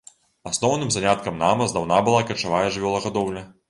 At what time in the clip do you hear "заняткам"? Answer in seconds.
0.95-1.39